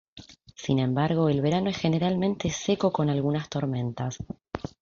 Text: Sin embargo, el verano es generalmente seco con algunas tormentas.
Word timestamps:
Sin 0.55 0.79
embargo, 0.79 1.29
el 1.29 1.41
verano 1.43 1.69
es 1.69 1.77
generalmente 1.77 2.49
seco 2.49 2.91
con 2.91 3.11
algunas 3.11 3.49
tormentas. 3.49 4.17